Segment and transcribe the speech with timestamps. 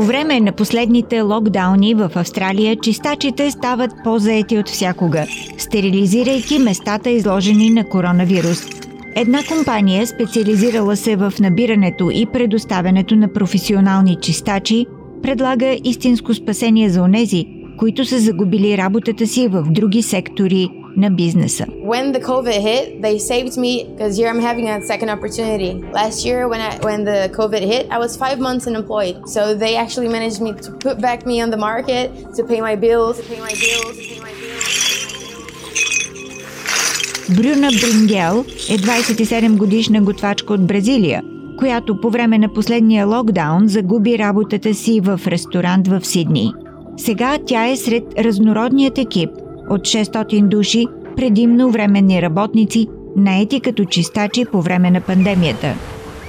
[0.00, 5.26] По време на последните локдауни в Австралия, чистачите стават по-заети от всякога,
[5.58, 8.66] стерилизирайки местата изложени на коронавирус.
[9.16, 14.86] Една компания, специализирала се в набирането и предоставянето на професионални чистачи,
[15.22, 17.46] предлага истинско спасение за онези,
[17.78, 21.66] които са загубили работата си в други сектори на бизнеса.
[21.92, 25.72] When the COVID hit, they saved me because here I'm having a second opportunity.
[26.00, 29.16] Last year, when I when the COVID hit, I was five months unemployed.
[29.34, 32.04] So they actually managed me to put back me on the market
[32.36, 35.00] to pay my bills, to pay my bills, to pay my bills.
[37.36, 41.22] Брюна Брингел е 27 годишна готвачка от Бразилия,
[41.58, 46.52] която по време на последния локдаун загуби работата си в ресторант в Сидни.
[46.96, 49.30] Сега тя е сред разнородният екип
[49.70, 55.74] от 600 души, предимно временни работници, наети като чистачи по време на пандемията.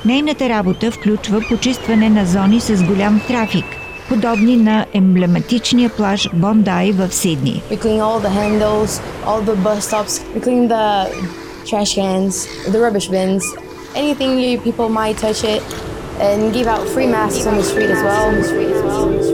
[0.05, 3.65] Нейната работа включва почистване на зони с голям трафик,
[4.09, 7.61] подобни на емблематичния плаж Бондай в Сидни.
[13.95, 15.61] Anything you people might touch it,
[16.27, 19.30] and give out free masks on the street as well.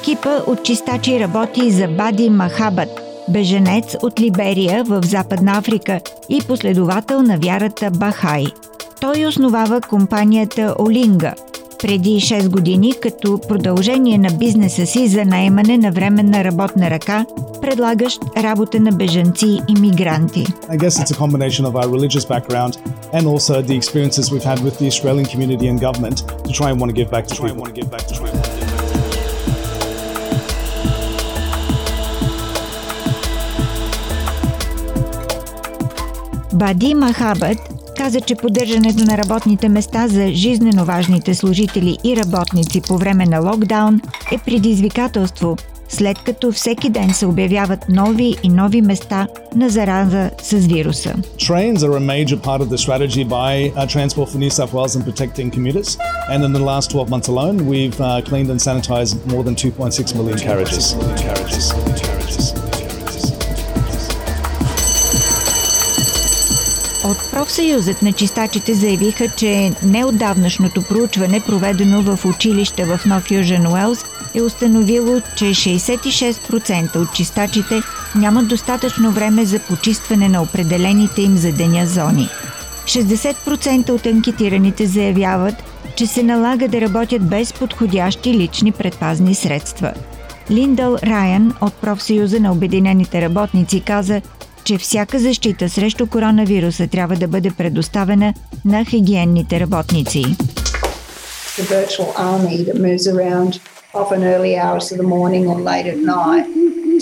[0.00, 2.88] Екипа от чистачи работи за Бади Махабът,
[3.28, 8.44] беженец от Либерия в Западна Африка и последовател на вярата Бахай.
[9.00, 11.34] Той основава компанията Олинга
[11.78, 17.26] преди 6 години като продължение на бизнеса си за наемане на временна работна ръка,
[17.60, 20.44] предлагащ работа на бежанци и мигранти.
[20.44, 22.72] I guess it's a combination of our religious background
[23.12, 26.16] and also the experiences we've had with the Australian community and government
[26.46, 28.59] to try and want to give back to people.
[36.60, 37.58] Бади Махабът
[37.96, 43.40] каза, че поддържането на работните места за жизнено важните служители и работници по време на
[43.40, 44.00] локдаун
[44.32, 45.56] е предизвикателство,
[45.88, 49.26] след като всеки ден се обявяват нови и нови места
[49.56, 51.14] на зараза с вируса.
[51.38, 54.94] Trains are a major part of the strategy by uh, Transport for New South Wales
[54.96, 55.88] in protecting commuters.
[56.32, 60.14] And in the last 12 months alone, we've uh, cleaned and sanitized more than 2.6
[60.18, 60.84] million carriages.
[61.26, 62.59] carriages.
[67.04, 74.04] От профсъюзът на чистачите заявиха, че неотдавнашното проучване, проведено в училище в Нов Южен Уелс,
[74.34, 77.82] е установило, че 66% от чистачите
[78.14, 82.28] нямат достатъчно време за почистване на определените им за деня зони.
[82.84, 85.54] 60% от анкетираните заявяват,
[85.96, 89.92] че се налага да работят без подходящи лични предпазни средства.
[90.50, 94.20] Линдъл Райан от профсъюза на Обединените работници каза,
[94.70, 100.24] че всяка защита срещу коронавируса трябва да бъде предоставена на хигиенните работници.
[104.02, 106.46] often early hours of the morning or late at night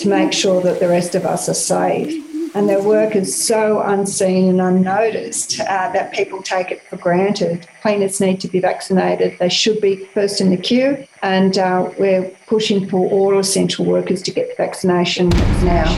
[0.01, 2.11] to make sure that the rest of us are safe.
[2.57, 3.63] And their work is so
[3.95, 7.55] unseen and unnoticed uh, that people take it for granted.
[7.83, 9.31] Cleaners need to be vaccinated.
[9.43, 10.91] They should be first in the queue.
[11.37, 15.27] And uh, we're pushing for all essential workers to get the vaccination
[15.77, 15.91] now.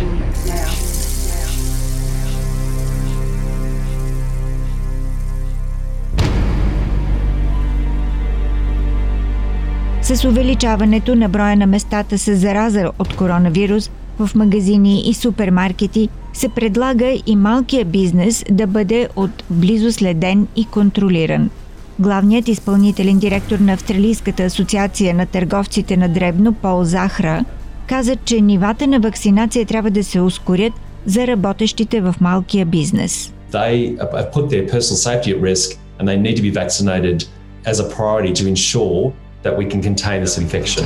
[10.15, 16.49] С увеличаването на броя на местата с зараза от коронавирус в магазини и супермаркети се
[16.49, 21.51] предлага и малкия бизнес да бъде от близо следен и контролиран.
[21.99, 27.45] Главният изпълнителен директор на Австралийската асоциация на търговците на Дребно Пол Захра
[27.87, 30.73] каза, че нивата на вакцинация трябва да се ускорят
[31.07, 33.33] за работещите в малкия бизнес.
[33.53, 33.97] they
[34.35, 35.69] put their personal safety at risk
[35.99, 37.19] and they need to be vaccinated
[37.71, 40.85] as a priority to ensure that we can contain this infection.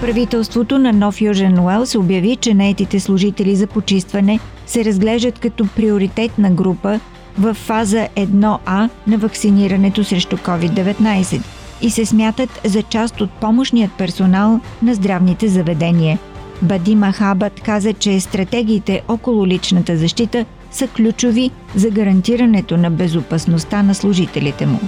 [0.00, 6.50] Правителството на Нов Южен Уелс обяви, че наетите служители за почистване се разглеждат като приоритетна
[6.50, 7.00] група
[7.38, 11.42] в фаза 1А на вакцинирането срещу COVID-19
[11.82, 16.18] и се смятат за част от помощният персонал на здравните заведения.
[16.64, 23.94] Бади Махабът каза, че стратегиите около личната защита са ключови за гарантирането на безопасността на
[23.94, 24.78] служителите му.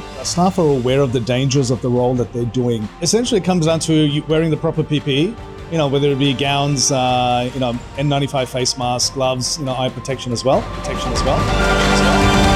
[5.73, 9.75] You know, whether it be gowns, uh, you know, N95 face masks, gloves, you know,
[9.83, 10.61] eye protection as well.
[10.81, 11.41] Protection as well.
[11.95, 12.56] As well.